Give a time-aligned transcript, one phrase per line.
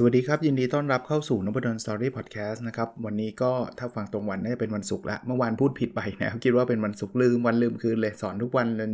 [0.00, 8.88] สวัสดีครับ ยินดีต้อนรับเข้าสู่นบดอนสตอรี่พอดแคสต์นะครับ วันนี้ก็ถ้าฟังตรงวันน่าจะเป็นวันศุกร์ละเมื่อวานพูดผิดไปนะคิดว่าเป็นวันศุกร์ลืมวันลืมคืนเลยสอนทุกวันเลย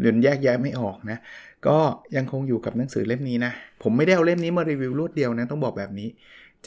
[0.00, 1.18] เรียนแยกแยะไม่ออกนะ
[1.66, 1.78] ก็
[2.16, 6.08] ยังคงอยู่กับหนังสือเล่มนี้นะ ผมไม่ได้เอาเล่มนี้มารีวิวรวดเดียวนะ ต้องบอกแบบนี้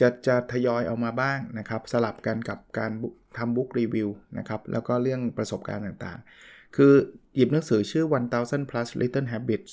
[0.00, 2.90] จะจะทยอยเอามาบ้างนะครับ สลับกันกับการ
[3.38, 4.08] ทำบุ๊กรีวิว
[4.38, 6.92] นะครับแล้วก็เรื่องประสบการณ์ต่างๆ คือ
[7.36, 9.72] หยิบหนังสือชื่อ1000 plus little habits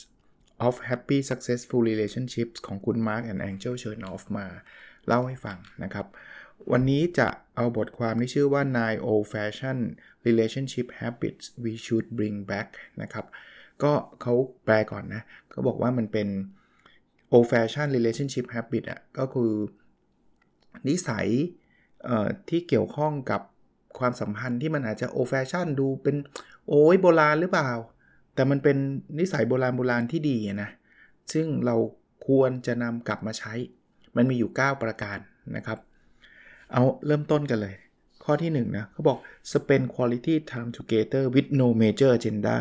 [0.68, 4.48] of happy successful relationships ของคุณ Mark and Angel Chernoff มา
[5.08, 6.06] เล่าให้ฟังนะครับ
[6.72, 9.86] วันนี้จะเอาบทความที่ชื่อว่า nine old fashioned
[10.28, 12.70] relationship habits we should bring back
[13.02, 13.26] นะครับ
[13.84, 14.34] ก็เขา
[14.66, 15.22] แปลก่อนนะ
[15.52, 16.28] เขาบอกว่ามันเป็น
[17.34, 19.52] old fashion relationship habit อะก็คือ
[20.88, 21.28] นิสัย
[22.50, 23.42] ที่เกี่ยวข้องกับ
[24.00, 26.16] ความสัมพันธ์ที่มันอาจจะ old fashion ดูเป็น
[26.68, 27.72] โอ้ยโบราณหรือเปล่า
[28.36, 28.78] แต่มันเป็น
[29.20, 30.70] นิสัยโบราณโบราณที่ดีนะ
[31.34, 31.76] ซึ่งเรา
[32.28, 33.54] ควรจะนำกลับมาใช้
[34.16, 35.18] มันมีอยู่ 9 ประการ
[35.56, 35.80] นะครับ
[36.72, 37.76] เอาเริ่มต้นกันเลย
[38.24, 39.18] ข้อที่1นะเขาบอก
[39.52, 42.58] spend quality time together with no major agenda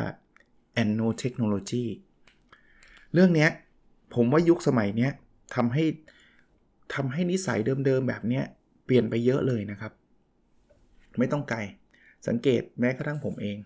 [0.81, 1.87] and no technology
[3.13, 3.49] เรื่องนี้
[4.15, 5.09] ผมว่ายุคสมัยนี้
[5.55, 5.85] ทำให้
[6.95, 8.43] ทำให้นิสัยเดิมๆแบบนี้
[8.85, 9.93] เปลี่ยนไปเยอะเลยนะครับ
[11.19, 11.59] ไม่ต้องไกล
[12.27, 13.57] สังเกตแม้กระทั่งผมเอง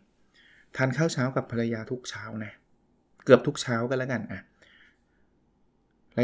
[0.77, 2.53] ทานข้าวเช้ากับภรรยาทุกเช้านะ
[3.25, 4.41] เกือบทุกเช้ากันแล้วกันอะ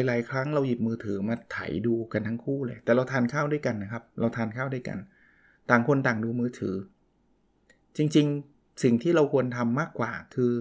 [0.06, 4.98] หลาย ๆ ครั้งเราหยิบมือถือมาถ่ายดูกันทั้งคู่เลย แต่เราทานข้าวด้วยกันนะครับ เราทานข้าวด้วยกัน
[5.70, 6.74] ต่างคนต่างดูมือถือ
[7.96, 10.52] จริง ๆ สิ่งที่เราควรทำมากกว่าคือ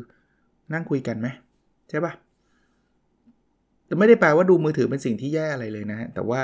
[0.73, 1.27] นั่งคุยกันไหม
[1.89, 2.13] ใช่ปะ
[3.85, 6.41] แต่ไม่ได้แปลว่าดูมือถือเป็นสิ่งที่แย่อะไรเลยนะฮะ แต่ว่า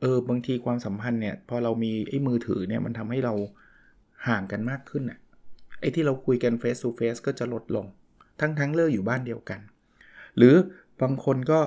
[0.00, 3.34] เออบางทีความสัมพันธ์เนี่ย พอเรามีไอ้มือถือเนี่ยมันทำให้เรา
[4.28, 5.18] ห่างกันมากขึ้นอะ่ะ
[5.80, 7.86] ไอ้ที่เราคุยกัน face to face ก็จะลดลง
[8.40, 9.60] ทั้งทั้งเลิกอยู่บ้านเดียวกัน
[10.36, 10.54] หรือ
[11.00, 11.60] บางคนก็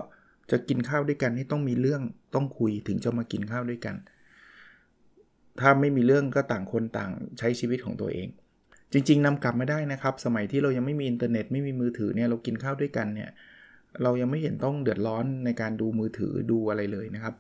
[0.52, 2.02] จะกินข้าวด้วยกันนี่ต้องมีเรื่อง
[2.36, 3.96] ต้องคุยถึงจะมากินข้าวด้วยกัน
[5.60, 8.28] ถ้าไม่มีเรื่องก็ต่างคนต่างใช้ชีวิตของตัวเอง
[8.94, 13.30] จริง ๆนำกลับมาได้นะครับ สมัยที่เรายังไม่มีอินเทอร์เน็ตไม่มีมือถือเนี่ยเรากินข้าวด้วยกันเนี่ย
[14.04, 17.34] เรายังไม่เห็นต้องเดือดร้อนในการดูมือถือดูอะไรเลยนะครับ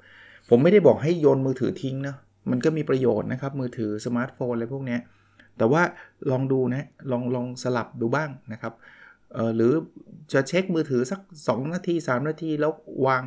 [0.49, 2.15] ผมไม่ได้บอกให้โยนมือถือทิ้งนะ
[2.51, 4.97] มันก็มีประโยชน์นะครับมือถือสมาร์ทโฟนอะไรพวกนี้
[5.57, 5.83] แต่ว่า
[6.31, 8.73] ลองดูนะลองลองสลับดูบ้างนะครับ
[9.55, 9.73] หรือ
[10.33, 12.71] จะเช็คมือถือสัก 2 นาที 3 นาที แล้ว
[13.07, 13.23] วาง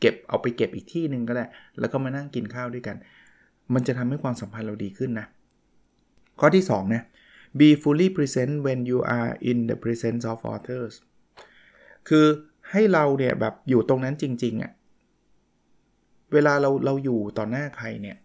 [0.00, 1.44] เก็บเอาไปเก็บอีกที่หนึ่งก็ได้
[1.80, 2.96] แล้วก็มานั่งกินข้าวด้วยกัน
[3.74, 5.26] มันจะทำให้ความสัมพันธ์เราดีขึ้นนะ
[6.40, 7.04] ข้อที่2เนี่ย
[7.58, 10.94] be fully present when you are in the presence of others
[12.08, 12.26] คือ
[12.70, 14.72] ให้เราเนี่ยแบบอยู่ตรงนั้นจริงๆอะ่ะ
[16.32, 18.16] เวลาเราเราอยู่ต่อหน้าใครเนี่ย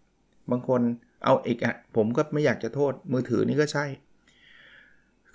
[0.51, 0.81] บางคน
[1.23, 3.85] เอาอีกอะผมก็ไม่อยากจะโทษมือถือนี่ก็ใช่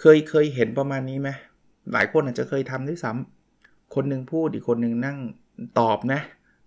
[0.01, 1.29] เคยเคยเห็นประมาณนี้ไหม
[1.93, 5.19] หลายคนอาจจะเคยทำด้วยซ้ำคนหนึ่งพูดอีกคนหนึ่งนั่ง
[5.81, 6.21] ตอบนะ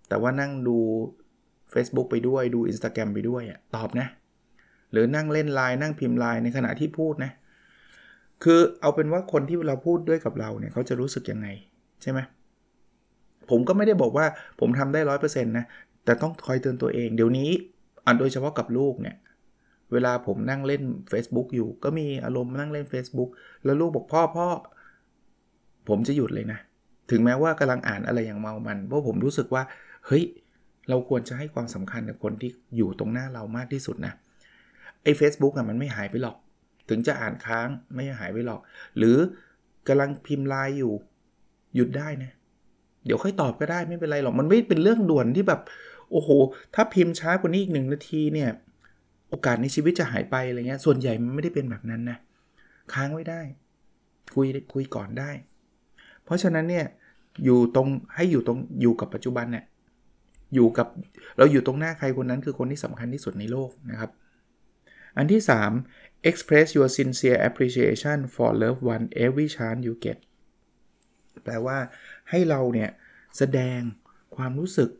[0.08, 0.78] แต่ว่านั่งดู
[1.72, 4.06] Facebook ไปด้วยดู Instagram ไปด้วยอะตอบนะ
[4.92, 7.32] หรือนั่งเล่นไลน์นั่งพิมพ์ไลน์ในขณะที่พูดนะ
[8.44, 11.48] คือเอาเป็นว่าคนที่เราพูดด้วยกับเราเนี่ยเขาจะรู้สึกยังไง
[12.02, 12.20] ใช่ไหม
[13.50, 14.26] ผมก็ไม่ได้บอกว่า
[14.60, 15.64] ผมทำได้ร้อยเปอร์เซ็นต์นะ
[16.04, 17.50] แต่ต้องคอยเตือนตัวเอง เดี๋ยวนี้
[18.18, 19.16] โดยเฉพาะกับลูกเนี่ย
[19.92, 20.82] เวลาผมนั่งเล่น
[21.12, 23.30] Facebook อยู่ ก็มีอารมณ์นั่งเล่น Facebook
[23.64, 24.46] แล้วลูกบอกพ่อพ่อ
[25.88, 26.58] ผมจะหยุดเลยนะ
[27.10, 29.62] ถึงแม้ว่ากำลังอ่านอะไรอย่างเมามัน เพราะผมรู้สึกว่า
[30.06, 30.24] เฮ้ย
[30.88, 34.12] เราควรจะให้ความสำคัญกับคนที่อยู่ตรงหน้าเรามากที่สุดนะ
[35.02, 36.36] ไอ้ Facebook อะมันไม่หายไปหรอก
[36.88, 38.60] ถึงจะอ่านค้างไม่หายไปหรอก
[38.98, 39.16] หรือ
[39.88, 40.92] กำลังพิมพ์ไลน์อยู่
[41.76, 42.32] หยุดได้นะ
[43.04, 45.60] เดี๋ยวค่อยตอบก็ได้ไม่เป็นไรหรอก มันไม่เป็นเรื่องด่วนที่แบบ
[46.12, 46.30] โอ้โห
[46.74, 48.50] ถ้าพิมพ์ช้ากว่านี้อีกหนึ่งนาทีเนี่ย
[49.30, 52.18] โอกาสในชีวิตจะหายไปอะไรเงี้ย ส่วนใหญ่มันไม่ได้เป็นแบบนั้นนะ
[52.92, 53.40] ค้างไว้ได้
[54.34, 55.30] คุยคุยก่อนได้
[56.24, 56.86] เพราะฉะนั้นเนี่ย
[57.44, 59.64] อยู่ตรงให้อยู่ตรงอยู่กับปัจจุบันเนี่ย
[60.54, 60.88] อยู่กับ
[61.38, 64.10] เราอยู่ตรงหน้าใครคนนั้นคือคนที่สำคัญที่สุดในโลกนะครับ
[65.16, 65.42] อันที่
[65.84, 70.18] 3 express your sincere appreciation for loved one every chance you get
[71.44, 71.78] แปลว่า
[72.30, 72.90] ให้เราเนี่ย
[73.38, 73.80] แสดง
[74.36, 74.90] ความรู้สึก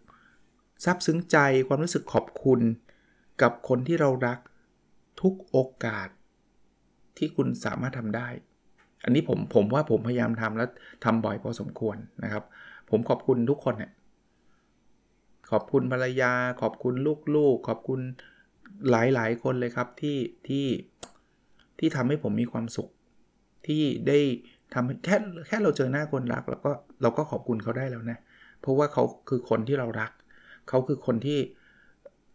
[0.83, 1.37] ซาบซึ้งใจ
[1.69, 2.61] ความรู้สึกขอบคุณ
[3.43, 4.39] กับคนที่เรารัก
[5.21, 6.09] ทุกโอกาส
[7.17, 8.29] ที่คุณสามารถทำได้
[9.05, 10.69] อันนี้ผมผมว่าผมพยายามทำแล้ว
[11.05, 12.45] ทำบ่อยพอสมควรนะครับ
[12.91, 13.93] ผมขอบคุณทุกคนเนี่ย
[15.51, 16.95] ขอบคุณภรรยา ขอบคุณ
[17.37, 18.01] ลูกๆ ขอบคุณ
[18.91, 20.19] หลายๆ คนเลยครับที่
[20.49, 20.67] ที่
[21.79, 22.89] ที่ทำให้ผมมีความสุข
[23.67, 24.19] ที่ได้
[24.75, 26.71] ทำแค่แค่เราเจอหน้าคนรัก แล้วก็
[27.03, 28.19] เราก็ขอบคุณเขาได้แล้วนะ
[28.61, 30.11] เพราะว่าเขาคือคนที่เรารัก
[30.69, 31.39] เขาคือคนที่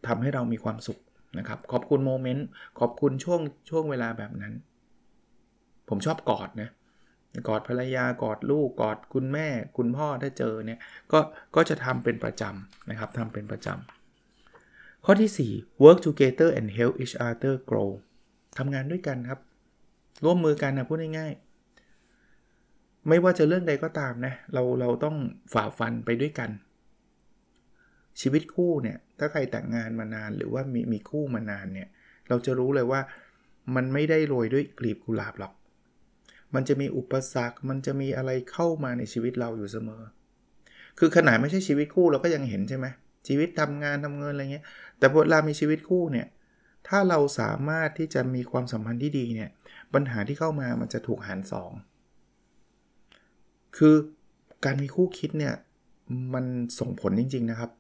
[0.08, 1.00] ทำให้เรามีความสุข
[1.40, 2.46] นะครับ ขอบคุณโมเมนต์
[2.80, 4.54] ขอบคุณช่วงช่วงเวลาแบบนั้น
[5.90, 6.70] ผมชอบกอดนะ
[7.48, 9.48] กอดภรรยา กอดลูก กอดคุณแม่
[9.78, 10.80] คุณพ่อถ้าเจอเนี่ย
[11.12, 11.20] ก็
[11.56, 17.92] ก็จะทำเป็นประจำนะครับทำเป็นประจำ ข้อที่ 4 work together and help each other grow
[18.58, 19.40] ทำงานด้วยกันครับ
[20.26, 25.16] ร่วมมือกันนะพูดง่ายๆ ไม่ว่าจะเรื่องใดก็ตามนะ เราเราต้อง
[25.54, 26.50] ฝ่าฟันไปด้วยกัน
[28.22, 31.88] ชีวิตคู่เนี่ยถ้าใครแต่งงานมานานหรือว่ามีมีคู่มานานเนี่ย
[32.30, 33.02] เราจะรู้เลยว่า
[33.76, 35.54] มันไม่ได้โรยด้วยกลีบกุหลาบหรอก
[36.56, 40.02] มันจะมีอุปสรรค มันจะมีอะไรเข้ามาในชีวิตเราอยู่เสมอ
[41.00, 42.88] คือขนาดไม่ใช่ชีวิตคู่เราก็ยังเห็นใช่ไหม
[43.28, 44.66] ชีวิตทำงานทำเงินอะไรเงี้ย
[44.98, 46.28] แต่เวลามีชีวิตคู่เนี่ย
[46.88, 49.50] ถ้าเราสามารถที่จะมีความสัมพันธ์ที่ดีเนี่ย
[49.94, 51.72] ปัญหาที่เข้ามามันจะถูกหารสอง
[53.78, 53.96] คือ
[54.66, 55.54] การมีคู่คิดเนี่ย
[56.34, 56.46] มัน
[56.80, 57.72] ส่งผลจริง ๆ นะครับ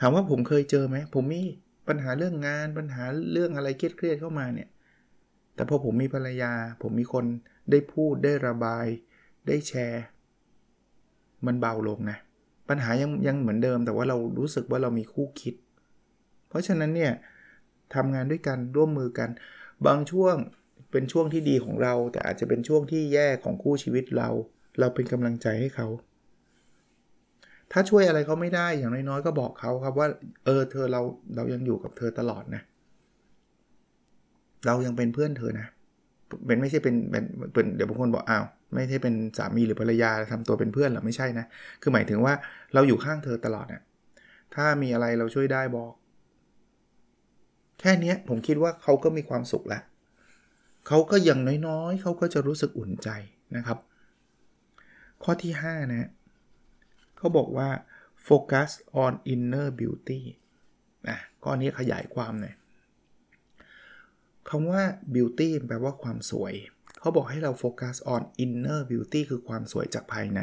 [0.00, 1.42] ถามว่าผมเคยเจอไหม ผมมี
[1.88, 4.68] ปัญหาเรื่องงาน ปัญหาเรื่องอะไรเครียดๆเข้ามาเนี่ย
[5.54, 6.52] แต่พอผมมีภรรยา
[6.82, 7.24] ผมมีคน
[7.70, 8.86] ได้พูดได้ระบาย
[9.46, 10.04] ได้แชร์
[11.46, 12.18] มันเบาลงนะ
[12.68, 15.54] ปัญหายังยังเหมือนเดิม แต่ว่าเรารู้สึกว่าเรามีคู่คิด
[16.48, 17.12] เพราะฉะนั้นเนี่ย
[17.94, 19.30] ทำงานด้วยกันร่วมมือกัน
[19.86, 20.34] บางช่วง
[20.90, 24.28] เป็นช่วงที่ดีของเรา แต่อาจจะเป็นช่วงที่แย่ของคู่ชีวิตเรา
[24.78, 25.88] เราเป็นกำลังใจให้เขา
[27.74, 30.08] ถ้าช่วยอะไรเขาไม่ได้อย่างน้อยๆ ก็บอกเขาครับว่า
[30.44, 31.00] เออ เธอเรา
[31.36, 32.62] เรายังอยู่กับเธอตลอดนะ
[34.66, 35.66] เรายังเป็นเพื่อนเธอนะ
[36.46, 38.44] เป็นไม่ใช่เป็นเป็นเดี๋ยวบางคนบอกอ้าว
[38.74, 41.46] ไม่ใช่เป็นสามีหรือภรรยาทำตัวเป็นเพื่อนหรอไม่ใช่นะ
[41.82, 42.34] คือหมายถึงว่า
[42.74, 43.82] เราอยู่ข้างเธอตลอดนะ
[44.54, 45.92] ถ้ามีอะไรเราช่วยได้บอก
[47.80, 49.82] แค่นี้ผมคิดว่าเขาก็มีความสุขล้ว
[50.88, 53.08] เขาก็อย่างน้อยๆ เขาก็จะรู้สึกอุ่นใจ
[53.56, 53.78] นะครับ
[55.22, 56.10] ข้อที่ 5 นะ
[57.24, 57.68] เขาบอกว่า
[58.28, 58.70] focus
[59.02, 60.20] on inner beauty
[61.08, 62.54] นะข้อนนี้ขยายความหน่อย
[64.48, 64.82] คำว่า
[65.14, 66.54] beauty แปลว่าความสวย
[67.00, 70.40] เขาบอกให้เราโฟกัส on inner beauty คือความสวยจากภายใน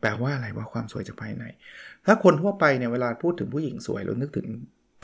[0.00, 1.44] แปลว่าอะไรว่าความสวยจากภายใน
[2.06, 4.48] ถ้าคนทั่วไปเนี่ยเวลาพูดถึงผู้หญิงสวยเรานึกถึง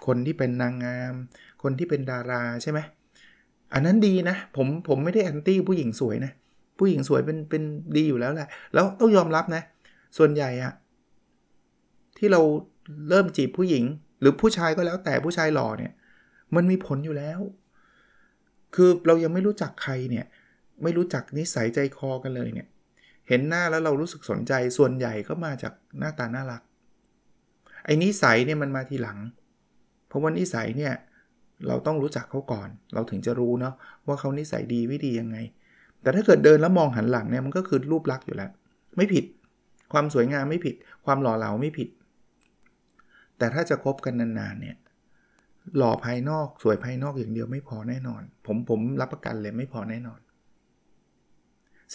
[0.07, 1.15] คนที่เป็นนางงาม
[1.63, 2.81] คนที่เป็นดาราใช่ไหม
[3.73, 6.33] อันนั้นดีนะ ผมผมไม่ได้แอนตี้ผู้หญิงสวยนะ
[6.79, 7.63] ผู้หญิงสวยเป็นเป็น
[7.97, 9.63] ดีอยู่แล้วแหละ แล้วต้องยอมรับนะ
[10.17, 10.73] ส่วนใหญ่อะ
[12.19, 12.41] ที่เรา
[13.09, 13.85] เริ่มจีบผู้หญิง
[14.21, 15.93] หรือผู้ชายก็แล้วแต่ผู้ชายหล่อเนี่ย
[16.55, 17.41] มันมีผลอยู่แล้ว
[18.75, 20.27] คือเรายังไม่รู้จักใครเนี่ย
[20.83, 22.67] ไม่รู้จักนิสัยใจคอกันเลยเนี่ย
[23.29, 26.63] เห็นหน้าแล้วเรารู้สึกสนใจส่วนใหญ่ก็มาจากหน้าตาน่ารัก
[27.85, 29.19] ไอ้นิสัยเนี่ยมันมาทีหลัง
[30.09, 30.93] เพราะว่านิสัยเนี่ย
[31.67, 33.75] เราต้องรู้จักเขาก่อน เราถึงจะรู้เนาะ
[34.07, 35.37] ว่าเขานิสัยดีไม่ดียังไง
[36.03, 38.51] แต่ถ้าเกิดเดินแล้วมองหันหลังเนี่ยมันก็คือรูปลักษณ์อยู่แล้ว
[38.97, 39.25] ไม่ผิด
[39.93, 40.75] ความสวยงามไม่ผิด
[41.07, 41.89] ความหล่อเหลาไม่ผิด
[43.39, 44.77] แต่ถ้าจะคบกันนานๆเนี่ย
[45.77, 50.21] หล่อภายนอกสวยภายนอกอย่างเดียวไม่พอแน่นอน ผมผมรับประกันเลยไม่พอแน่นอน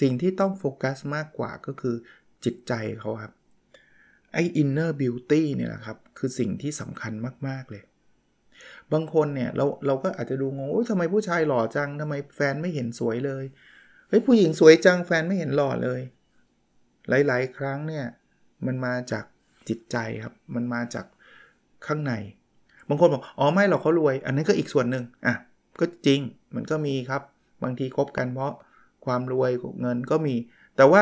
[0.01, 1.95] สิ่งที่ต้องโฟกัสมากกว่าก็คือ
[2.45, 3.33] จิตใจเขาครับ
[4.33, 7.13] ไอ้ inner beauty เนี่ยแหละครับ คือสิ่งที่สำคัญ
[7.47, 7.83] มาก ๆ เลย
[8.93, 13.45] บางคนเนี่ย เราเราก็อาจจะดูงงโอ้ยทำไมผู้ชายหล่อจังทำไมแฟนไม่เห็นสวยเลย
[14.09, 16.01] เฮ้ย ผู้หญิงสวยจังแฟนไม่เห็นหล่อเลย
[17.27, 18.05] หลายๆ ครั้งเนี่ย
[18.65, 19.25] มันมาจาก
[19.69, 21.05] จิตใจครับ มันมาจาก
[21.87, 22.13] ข้างใน
[22.89, 25.35] บางคนบอกอ๋อไม่หรอกเขารวย อันนั้นก็อีกส่วนหนึ่งอะ
[25.79, 26.19] ก็จริง
[26.55, 27.21] มันก็มีครับ
[27.63, 28.53] บางทีคบกันเพราะ
[29.05, 29.51] ความรวย
[29.81, 30.35] เงินก็มี
[30.77, 31.01] แต่ว่า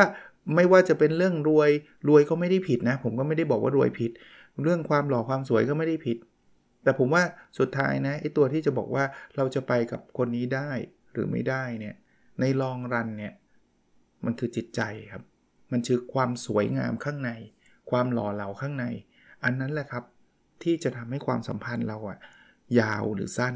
[0.54, 1.70] ไม่ว่าจะเป็นเรื่องรวย
[2.08, 4.10] รวยก็ไม่ได้ผิดนะ ผมก็ไม่ได้บอกว่ารวยผิด
[4.62, 6.16] เรื่องความหล่อความสวยก็ไม่ได้ผิด
[6.82, 7.22] แต่ผมว่า
[7.58, 9.04] สุดท้ายนะไอตัวที่จะบอกว่า
[9.36, 10.70] เราจะไปกับคนนี้ได้
[11.12, 11.94] หรือไม่ได้เนี่ย
[12.40, 13.34] ในลองรันเนี่ย
[14.24, 14.80] มันคือจิตใจ
[15.12, 15.22] ครับ
[15.72, 17.30] มันคือความสวยงามข้างใน
[17.90, 18.84] ความหล่อเหลาข้างใน
[19.44, 20.04] อันนั้นแหละครับ
[20.62, 22.18] ที่จะทำให้ความสัมพันธ์เราอะ
[22.80, 23.54] ยาวหรือสั้น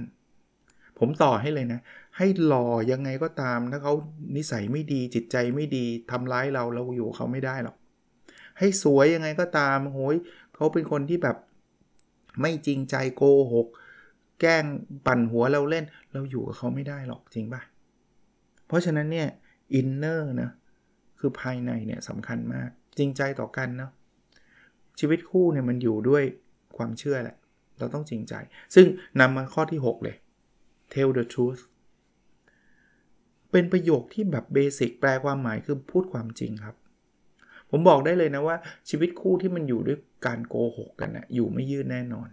[0.99, 1.80] ผมต่อให้เลยนะ
[2.16, 3.94] ให้หล่อยังไงก็ตาม ถ้าเขา
[4.37, 7.76] นิสัยไม่ดีจิตใจไม่ดีทำร้ายเราเราอยู่เขาไม่ได้หรอก
[8.59, 10.14] ให้สวยยังไงก็ตามโหย
[10.54, 11.37] เขาเป็นคนที่แบบ
[12.40, 13.66] ไม่จริงใจโกหก
[14.40, 14.64] แกล้ง
[15.06, 17.62] ปั่นหัวเราเล่น เราอยู่กับเขาไม่ได้หรอกจริงป่ะ
[18.66, 19.28] เพราะฉะนั้นเนี่ย
[19.75, 20.50] inner นะ
[21.26, 23.90] คือภายในเนี่ยสำคัญมาก จริงใจต่อกันเนาะ
[25.00, 26.25] ชีวิตคู่เนี่ยมันอยู่ด้วย
[26.76, 27.37] ความเชื่อแหละ
[27.78, 28.35] เราต้องจริงใจ
[28.75, 28.87] ซึ่ง
[29.21, 30.16] นำมาข้อที่ 6 เลย
[30.93, 31.62] tell the truth
[33.50, 36.76] เป็นประโยคที่แบบ basic แปลความหมายคือพูดความจริงครับ
[37.71, 38.57] ผมบอกได้เลยนะว่า
[38.90, 42.28] ชีวิตคู่ที่มันอยู่ด้วยการโกหกกันนะอยู่ไม่ยืดแน่นอน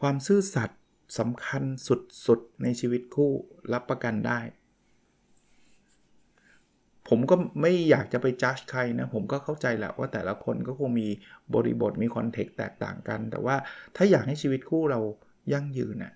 [0.00, 0.80] ความซื่อสัตย์
[1.18, 1.62] สำคัญ
[2.26, 3.30] สุดๆในชีวิตคู่
[3.72, 4.40] รับประกันได้
[7.08, 11.08] ผมก็ไม่อยากจะไปจัดใครนะ ผมก็เข้าใจแหละว่าแต่ละคนก็คงมี
[11.54, 13.56] บริบทมีคอนเทกต์แตกต่างกัน แต่ว่า
[13.96, 15.00] ถ้าอยากให้ชีวิตคู่เรา
[15.52, 16.12] ยั่งยืนนะ่ะ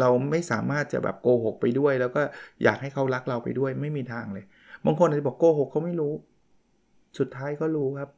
[0.00, 2.22] เราไม่สามารถจะแบบโกหกไปด้วย แล้วก็
[2.64, 4.44] อยากให้เขารักเราไปด้วยไม่มีทางเลย
[4.84, 6.12] บางคนอาจจะบอกโกหกเขาไม่รู้
[7.18, 8.10] สุดท้ายก็รู้ครับ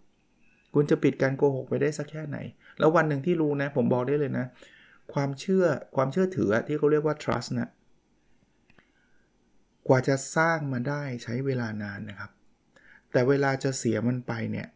[0.75, 2.39] คุณจะปิดการโกหกไปได้สักแค่ไหน
[2.79, 4.47] แล้ววันหนึ่งที่รู้นะ ผมบอกได้เลยนะ
[5.15, 5.65] ความเชื่อ
[5.97, 7.71] ความเชื่อถือที่เขาเรียกว่า trust นะ
[9.89, 12.31] กว่าจะสร้างมาได้ใช้เวลานานนะครับ
[13.13, 14.67] แต่เวลาจะเสียมันไปเนี่ย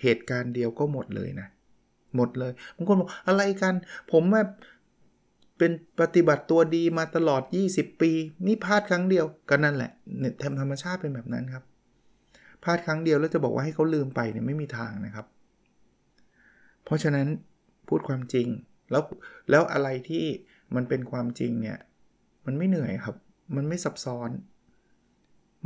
[0.00, 1.48] เหตุการณ์เดียวก็หมดเลยนะ
[2.16, 3.74] หมดเลยบางคนบอกอะไรกัน
[4.12, 4.48] ผมแบบ
[5.58, 7.42] เป็นปฏิบัติตัวดีมาตลอด
[7.72, 8.10] 20 ปี
[8.46, 11.64] นี่พลาดครั้งเดียวก็นั่นแหละเนี่ยธรรมชาติเป็นแบบนั้นครับ
[12.62, 15.26] พลาดครั้งเดียวแล้วจะบอกว่าให้เขาลืมไปเนี่ยไม่มีทางนะครับ
[16.84, 17.26] เพราะฉะนั้น
[17.88, 18.46] พูดความจริง
[18.90, 19.02] แล้ว
[19.50, 20.24] แล้วอะไรที่
[20.74, 21.78] มันเป็นความจริงเนี่ย
[22.46, 23.16] มันไม่เหนื่อยครับ
[23.56, 24.30] มันไม่ซับซ้อน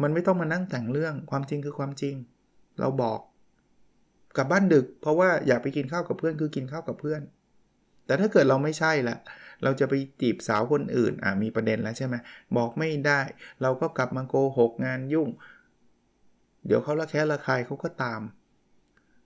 [0.03, 2.15] มันไม่ต้องมานั่งแต่งเรื่องความจริงคือความจริง
[2.81, 3.21] เราบอก
[4.37, 7.23] กลับบ้านดึก เพราะว่าอยากไปกินข้าวกับเพื่อนคือกินข้าวกับเพื่อน
[8.07, 9.17] แต่ถ้าเกิดเราไม่ใช่ละ
[9.63, 12.15] เราจะไปจีบสาวคนอื่นอ่ามีประเด็นแล้วใช่ไหม
[12.57, 13.21] บอกไม่ได้
[13.63, 15.29] เราก็กลับมาโกหกงานยุ่ง
[16.67, 18.21] เดี๋ยวเขาละแค่ละคายเขาก็ตาม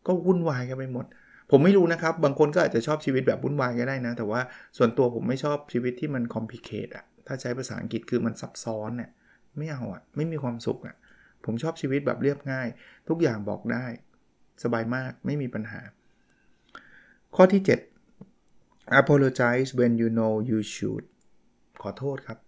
[0.06, 1.06] ก็วุ่นวายกันไปหมด
[1.50, 4.40] ผมไม่รู้นะครับ บางคนก็อาจจะชอบชีวิตแบบวุ่นวายก็ได้นะ แต่ว่า
[4.76, 9.10] ส่วนตัวผมไม่ชอบชีวิตที่มันคอมพลีเคทอะ ถ้าใช้ภาษาอังกฤษคือมันซับซ้อนเนี่ย
[9.56, 10.96] ไม่เอาอะไม่มีความสุขอะ
[11.44, 12.68] ผมชอบชีวิตแบบเรียบง่าย
[13.08, 13.84] ทุกอย่างบอกได้
[14.62, 15.80] สบายมากไม่มีปัญหา
[17.34, 17.62] ข้อที่
[18.30, 21.04] 7 apologize when you know you should
[21.82, 22.38] ขอโทษครับ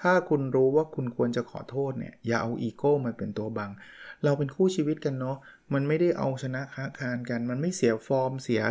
[0.00, 3.70] ถ้าคุณรู้ว่าคุณควรจะขอโทษเนี่ย อย่าเอาอีโก้มาเป็นตัวบัง
[4.24, 5.38] เราเป็นคู่ชีวิตกันเนาะ
[5.72, 8.62] มันไม่ได้เอาชนะค้าคานกัน มันไม่เสียฟอร์มเสีย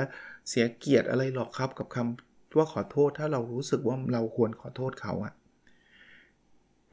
[0.49, 5.33] เสียเกียรติอะไรหรอกครับกับคำ ว่าขอโทษถ้าเรารู้สึกว่าเราควรขอโทษเขาอะ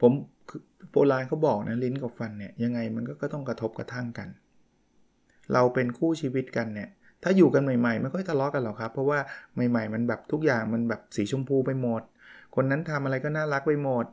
[0.01, 0.11] ผม
[0.91, 4.29] โบราณเขาบอกนะลิ้นกับฟันเนี่ยยังไงมันก็ต้องกระทบกระทั่งกัน
[5.53, 6.89] เราเป็นคู่ชีวิตกันเนี่ย
[7.23, 9.19] ถ้าอยู่กันใหม่ๆ ไม่ค่อยทะเลาะกันหรอกครับ เพราะว่า
[9.69, 12.01] ใหม่ๆ มันแบบทุกอย่างมันแบบสีชมพูไปหมด
[12.55, 14.05] คนนั้นทำอะไรก็น่ารักไปหมด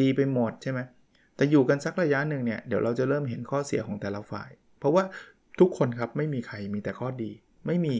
[0.00, 0.80] ดีไปหมดใช่ไหม
[1.36, 5.04] แต่อยู่กันสักระยะหนึ่งเนี่ยเดี๋ยวเราจะเริ่มเห็นข้อเสียของแต่ละฝ่าย เพราะว่า
[5.60, 7.30] ทุกคนครับไม่มีใครมีแต่ข้อดี
[7.66, 7.94] ไม่มี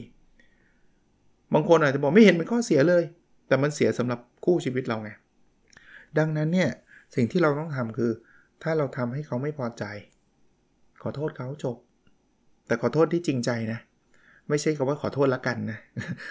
[1.53, 3.03] บางคนอาจจะบอกไม่เห็นเป็นข้อเสียเลย
[3.47, 5.09] แต่มันเสียสำหรับคู่ชีวิตเราไง
[6.17, 6.69] ดังนั้นเนี่ย
[7.15, 8.11] สิ่งที่เราต้องทำคือ
[8.63, 9.83] ถ้าเราทำให้เขาไม่พอใจ
[11.03, 11.77] ขอโทษเขาจบ
[12.67, 13.79] แต่ขอโทษที่จริงใจนะ
[14.49, 15.79] ไม่ใช่คำว่าขอโทษละกันนะ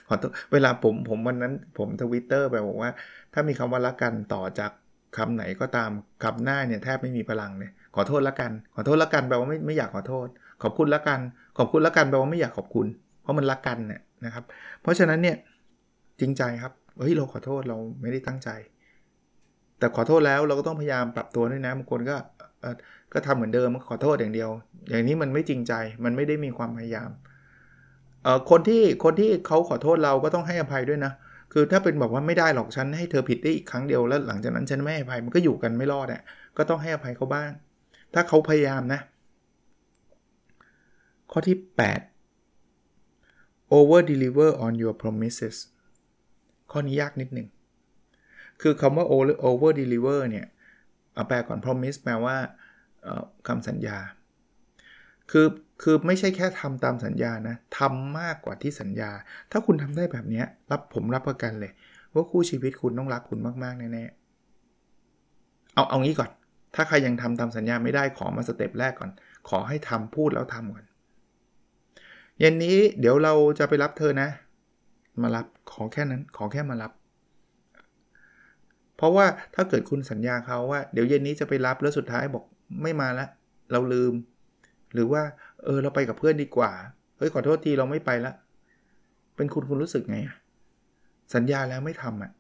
[0.09, 2.91] ขอโทษเวลาผมผมวันนั้นผมทวิตเตอร์ไปบอกว่า
[3.33, 4.71] ถ้ามีคำว่าละกันต่อจาก
[5.17, 5.91] คำไหนก็ตาม
[6.25, 10.27] คำหน้าเนี่ยแทบไม่มีพลังเนี่ยขอโทษละกัน ขอโทษละกันแปลว่าไม่ไม่อยากขอโทษ
[10.63, 11.21] ขอบคุณละกัน
[11.59, 12.87] ขอบคุณละกันแปลว่าไม่อยากขอบคุณ
[13.23, 14.45] เพราะมันละกันเนี่ย นะครับ
[14.83, 15.37] เพราะฉะนั้นเนี่ย
[16.21, 18.49] จริงใจครับเฮ้ยเราขอโทษเราไม่ได้ตั้งใจ
[19.79, 22.17] แต่ขอโทษแล้วเราก็ต้องพยายามปรับตัวด้วยนะบางคนก็
[23.13, 24.51] ก็ทำเหมือนเดิมขอโทษอย่างเดียว
[24.91, 25.73] อย่างนี้มันไม่จริงใจ
[26.05, 27.11] มันไม่ได้มีความพยายาม
[28.51, 31.13] คนที่คนที่เขาขอโทษเราก็ต้องให้อภัยด้วยนะ
[31.53, 36.23] คือถ้าเป็นบอกว่าไม่ได้หรอกฉันให้เธอผิดได้อีกครั้งเดียวแล้วหลังจากนั้นฉันไม่ให้อภัยมันก็อยู่กันไม่รอดอะ
[36.57, 37.51] ก็ต้องให้อภัยเขาบ้าง
[38.15, 39.01] ถ้าเขาพยายามนะ
[41.31, 41.57] ข้อที่
[41.89, 42.14] 8
[43.77, 45.57] over deliver on your promises
[46.71, 47.49] ข้อนี้ยากนิดหนึ่ง
[48.63, 49.07] คือคำว่า
[49.49, 50.47] over deliver เนี่ย
[51.15, 52.37] เอาแปลก่อน promise แปลว่า
[53.49, 53.99] คำสัญญา
[55.31, 55.47] คือ
[55.83, 59.11] คือไม่ใช่แค่ทำตามสัญญานะทำมากกว่าที่สัญญา
[59.51, 61.73] ถ้าคุณทำได้แบบนี้รับผมรับประกันเลย
[62.15, 66.31] ว่าคู่ชีวิตคุณต้องรักคุณมากๆแน่ๆเอาเอางี้ก่อน
[66.75, 69.11] ถ้าใครยังทำตามสัญญาไม่ได้ขอมาสเต็ปแรกก่อน
[69.49, 70.85] ขอให้ทำพูดแล้วทำก่อน
[72.41, 74.29] เย็นนี้เดี๋ยวเราจะไปรับเธอนะ
[75.23, 76.93] มารับขอแค่นั้นขอแค่มารับ
[78.97, 82.45] เพราะว่าถ้าเกิดคุณสัญญาเขาว่า เดี๋ยวเย็นนี้จะไปรับแล้วสุดท้ายบอก
[82.83, 83.27] ไม่มาละ
[83.73, 84.13] เราลืม
[84.95, 85.23] หรือว่า
[85.65, 86.73] เออเราไปกับเพื่อนดีกว่า
[87.17, 88.33] เฮ้ยขอโทษทีเราไม่ไปละ
[89.37, 90.19] เป็นคุณคุณรู้สึกไง
[91.35, 92.33] สัญญาแล้วไม่ทำอะ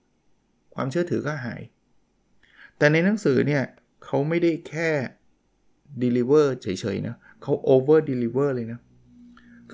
[0.74, 1.62] ความเชื่อถือก็หาย
[2.78, 3.62] แต่ในหนังสือเนี่ย
[4.04, 4.88] เขาไม่ได้แค่
[6.02, 8.80] deliver เฉยๆนะเขา over deliver เลยนะ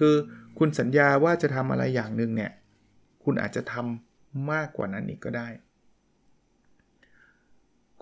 [0.00, 0.14] คือ
[0.58, 2.52] คุณสัญญาว่าจะทำอะไรอย่างหนึ่งเนี่ย
[3.24, 5.48] คุณอาจจะทำมากกว่านั้นอีกก็ได้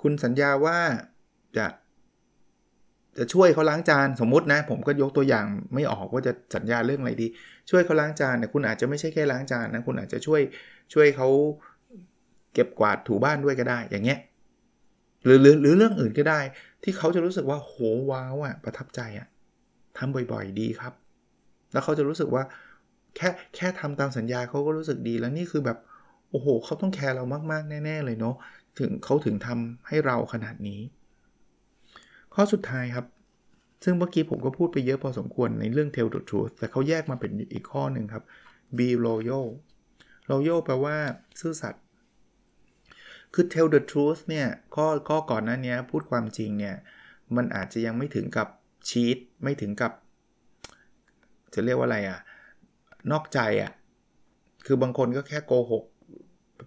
[0.00, 0.78] คุณสัญญาว่า
[1.56, 1.66] จะ
[3.18, 7.26] จะช่วยเขาล้างจานสมมุตินะ ผมก็ยกตัวอย่างไม่ออกว่าจะสัญญาเรื่องอะไรดี
[7.70, 10.40] ช่วยเขาล้างจานเนี่ยคุณอาจจะไม่ใช่แค่ล้างจานนะคุณอาจจะช่วย
[10.92, 11.28] ช่วยเขา
[12.54, 14.18] เก็บกวาดถูบ้านด้วยก็ได้ อย่างเงี้ย
[15.24, 16.40] หรือหรือหรือเรื่องอื่นก็ได้
[16.82, 17.74] ที่เขาจะรู้สึกว่าโห
[18.10, 19.26] ว้าวอะประทับใจอะ
[19.98, 20.92] ทำบ่อยๆ ดีครับ
[21.72, 22.42] แล้วเขาจะรู้สึกว่า
[23.16, 25.78] แค่แค่ทำตามสัญญาเขาก็รู้สึกดีแล้วนี่คือแบบ
[26.30, 28.34] โอ้โหเขาต้องแคร์เรามาก ๆ แน่ ๆ เลยเนาะ
[28.78, 30.80] ถึงเขาถึงทำให้เราขนาดนี้
[32.34, 33.06] ข้อสุดท้ายครับ
[33.84, 38.24] ซึ่งเมื่อกี้ผมก็พูดไปเยอะพอสมควรในเรื่อง tell the truth แต่เขาแยกมาเป็นอีกข้อหนึ่งครับ
[38.76, 39.46] be loyal
[40.30, 40.96] loyal แปลว่า
[41.40, 41.82] ซื่อสัตย์
[43.34, 46.76] คือ tell the truth เนี่ยข้อข้อก่อนหน้านี้พูดความจริงเนี่ย
[47.36, 48.48] มันอาจจะยังไม่ถึงกับ
[48.88, 49.92] ชีตไม่ถึงกับ
[51.54, 52.18] จะเรียกว่าอะไรอะ่ะ
[53.10, 53.72] นอกใจอะ่ะ
[54.66, 55.84] คือบางคนก็แค่โกหก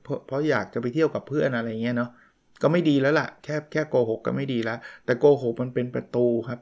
[0.03, 2.09] เพราะเพราะอยากจะไปเที่ยวกับเพื่อนอะไรเงี้ยเนาะ
[2.61, 6.59] ก็ไม่ดีแล้วล่ะ แค่แค่โกหกก็ไม่ดีแล้ว แต่โกหกมันเป็นประตูครับ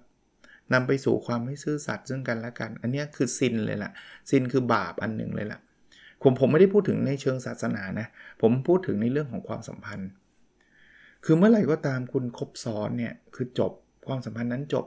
[0.73, 3.91] นำไปสู่ความไม่ซื่อสัตย์ซึ่งกันและกัน อันนี้คือซินเลยล่ะ
[4.29, 5.59] ซินคือบาปอันหนึ่งเลยล่ะ
[6.23, 8.07] ผมผมไม่ได้พูดถึงในเชิงศาสนานะ
[8.41, 10.09] ผมพูดถึงในเรื่องของความสัมพันธ์
[11.25, 13.71] คือเมื่อไหร่ก็ตามคุณคบซ้อนเนี่ย คือจบ
[14.07, 14.85] ความสัมพันธ์นั้นจบ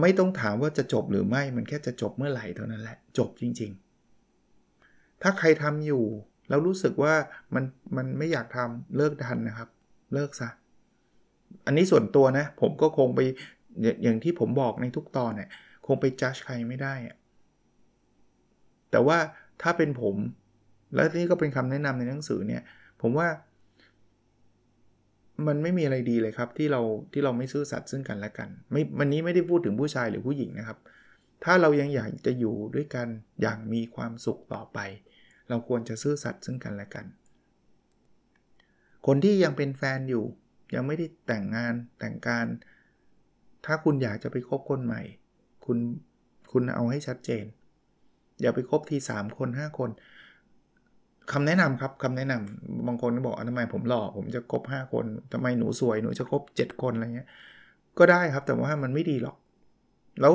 [0.00, 3.70] ไม่ต้องถามว่าจะจบหรือไม่มันแค่จะจบเมื่อไหร่เท่านั้นแหละ จบจริง
[4.46, 6.04] ๆ ถ้าใครทำอยู่
[6.48, 7.14] แล้วรู้สึกว่า
[7.54, 7.64] มัน
[7.96, 9.68] มันไม่อยากทำเลิกทันนะครับ
[10.14, 10.48] เลิกซะ
[11.66, 13.20] อันนี้ส่วนตัวนะ ผมก็คงไป
[14.02, 15.48] อย่างที่ผมบอกในทุกตอนเนี่ย
[15.86, 17.16] คงไปจัดใครไม่ได้อะ
[18.90, 19.18] แต่ว่า
[19.62, 20.16] ถ้าเป็นผม
[20.94, 22.62] และนี่ก็เป็นคำแนะนำในหนังสือเนี่ย
[23.02, 23.28] ผมว่า
[25.46, 26.80] มันไม่มีอะไรดีเลยครับ ที่เรา
[27.12, 30.78] ที่เราไม่ซื่อสัตย์ซึ่งกันและกันไม่วันนี้ไม่ได้พูดถึงผู้ชายหรือผู้หญิงนะครับ
[31.44, 33.08] ถ้าเรายังอยากจะอยู่ด้วยกัน
[33.40, 34.78] อย่างมีความสุขต่อไป
[35.48, 37.06] เราควรจะซื่อสัตย์ซึ่งกันและกัน
[39.06, 40.24] คนที่ยังเป็นแฟนอยู่
[40.74, 42.46] ยังไม่ได้แต่งงานแต่งการ
[43.66, 45.02] ถ้าคุณอยากจะไปคบคนใหม่
[45.64, 45.78] คุณ
[46.52, 47.44] คุณเอาให้ชัดเจน
[48.40, 49.90] อย่าไปคบที 3 คน 5 คน
[51.32, 57.28] คำแนะนำครับคำแนะนำบางคนก็บอกทำไมผมหล่อผมจะคบ5 คนทำไมหนูสวยหนูจะคบ 7 คนอะไรเงี้ย
[57.98, 59.36] ก็ได้ครับแต่ว่ามันไม่ดีหรอก
[60.20, 60.34] แล้ว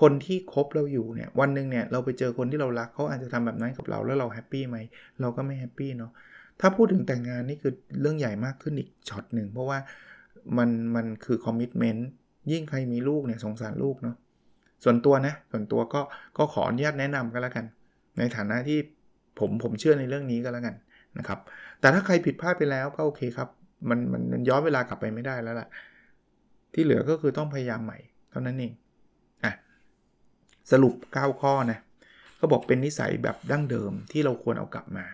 [0.00, 4.76] คนที่คบเราอยู่เนี่ยวันหนึ่งเนี่ยเราไปเจอคนที่เรารักเขาอาจจะทำแบบนั้นกับเราแล้วเรา happy ไหม
[5.20, 6.12] เราก็ไม่ happy เนาะ
[6.60, 9.78] ถ้าพูดถึงแต่งงานนี่คือเรื่องใหญ่มากขึ้นอีกช็อตหนึ่งเพราะว่า
[10.58, 12.08] มันมันคือ commitment
[12.52, 14.16] ยิ่งใครมีลูกเนี่ยสงสารลูกเนาะ
[14.84, 16.00] ส่วนตัวนะส่วนตัวก็
[16.38, 17.64] ก็ขออนุญาตแนะนำกันแล้วกัน
[18.18, 18.78] ในฐานะที่
[19.38, 20.74] ผมผมเชื่อในเรื่องนี้ก็แล้วกัน
[21.18, 21.38] นะครับ
[21.80, 23.48] แต่ถ้าใครผิดพลาดไปแล้วก็โอเคครับ
[23.88, 23.98] มัน
[24.32, 25.68] มันย้อนเวลากลับไปไม่ได้แล้วล่ะ
[26.74, 27.98] ที่เหลือก็คือต้องพยายามใหม่
[28.30, 28.72] เท่านั้นเอง
[29.44, 29.52] อะ
[30.72, 31.78] สรุป 9 ข้อนะ
[32.40, 35.04] ก็บอกเป็นนิสัยแบบดั้งเดิมที่เราควรเอากลับมา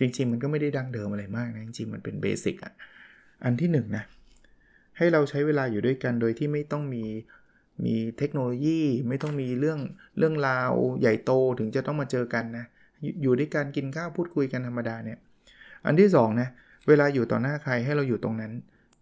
[0.00, 2.72] จริง ๆ มันก็ไม่ได้ดั้งเดิมอะไรมากนะจริงๆมันเป็นเบสิกอะ
[3.44, 4.04] อันที่1นนะ
[4.96, 7.04] ให้เราใช้เวลาอยู่ด้วยกันโดยที่ไม่ต้องมี
[7.84, 9.80] มีเทคโนโลยี ไม่ต้องมีเรื่อง
[10.18, 12.66] เรื่องราวใหญ่โตถึงจะต้องมาเจอกันนะ
[13.22, 15.18] อยู่ด้วยกันกินข้าวพูดคุยกันธรรมดาเนี่ย
[15.86, 16.48] อันที่2นะ
[16.88, 18.52] เวลาอยู่ต่อหน้าใครให้เราอยู่ตรงนั้น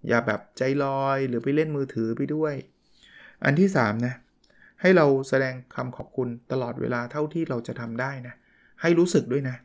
[0.08, 2.54] อย่าแบบใจลอยหรือไปเล่นมือถือไปด้วย
[3.44, 4.14] อันที่3นะ
[4.80, 8.34] ให้เราแสดงคำขอบคุณตลอดเวลาเท่าที่เราจะทำได้นะ
[8.82, 9.56] ให้รู้สึกด้วยนะ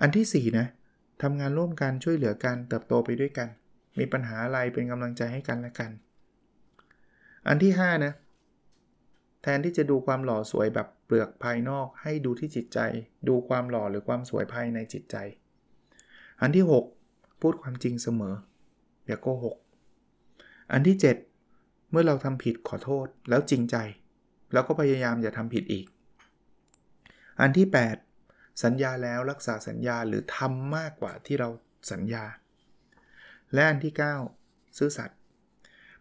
[0.00, 0.66] อันที่4นะ
[1.22, 3.48] ทำงานร่วมกันช่วยเหลือกันเติบโตไปด้วยกัน
[3.98, 5.90] มีปัญหาอะไรเป็นกำลังใจให้กันและกัน
[7.48, 8.12] อันที่5นะ
[9.42, 12.78] แทนที่จะดูความหล่อสวยแบบ ลือกภายนอกให้ดูที่จิตใจ
[13.28, 15.16] ดูความหล่อหรือความสวยภายในจิตใจ
[16.40, 16.64] อันที่
[17.02, 18.34] 6 พูดความจริงเสมอ
[19.06, 19.56] อย่าโกหก
[20.72, 20.96] อันที่
[21.40, 23.76] 7 เมื่อเราทำผิดขอโทษแล้วจริงใจ
[24.52, 25.86] แล้วก็พยายามอย่าทำผิดอีก
[27.40, 27.66] อันที่
[28.14, 31.48] 8 สัญญาแล้วรักษาสัญญาหรือทำมากกว่าที่เรา
[31.92, 32.24] สัญญา
[33.54, 33.94] และอันที่
[34.34, 35.18] 9 ซื่อสัตย์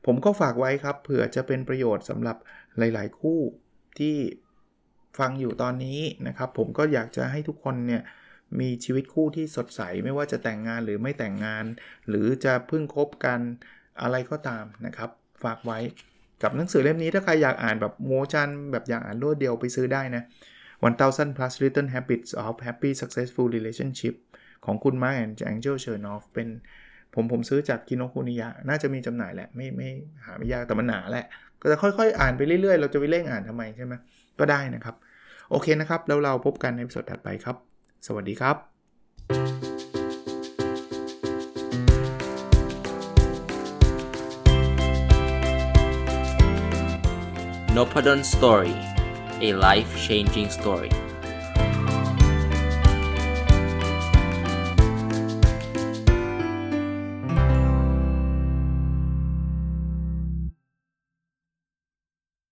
[0.05, 2.37] ผมก็ฝากไว้ครับเผื่อจะเป็นประโยชน์สำหรับ
[2.77, 3.39] หลาย ๆ คู่
[3.99, 4.15] ที่
[5.19, 8.01] ฟังอยู่ตอนนี้นะครับ ผมก็อยากจะให้ทุกคนเนี่ย
[8.59, 11.65] มีชีวิตคู่ที่สดใสไม่ว่าจะแต่งงานหรือไม่แต่งงาน
[12.09, 13.39] หรือจะเพิ่งคบกัน
[14.01, 15.09] อะไรก็ตามนะครับ
[15.43, 15.79] ฝากไว้
[16.43, 20.23] กับหนังสือเล่มนี้ถ้าใครอยากอ่านแบบโมชันแบบอยากอ่านรวดเดียวไปซื้อได้นะ
[20.81, 24.15] 1000 plus written habits of happy successful relationship
[24.65, 26.47] ของคุณมาแอนแองเจลเชอร์นอฟเป็น
[27.15, 29.89] ผมผมซื้อจากกินโนคุนิยะ น่าจะมีจำหน่ายแหละ ไม่ไม่
[30.25, 31.25] หาไม่ยากแต่มันหนาแหละ
[31.61, 33.93] ก็จะค่อยๆ อ่านไปเรื่อยๆ เราจะไปเร่งอ่านทำไมใช่ไหม
[34.41, 34.95] ก็ได้นะครับ
[35.49, 37.55] โอเคนะครับ แล้วเราพบกันในสดถัดไปครับ
[38.07, 38.55] สวัสดีครับ
[47.75, 48.75] n o p a d o n Story
[49.47, 50.91] a life changing story